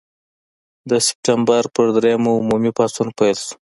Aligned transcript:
د 0.89 0.91
سپټمبر 1.07 1.63
پر 1.75 1.87
دریمه 1.97 2.31
عمومي 2.39 2.71
پاڅون 2.77 3.07
پیل 3.17 3.37
شو. 3.45 3.53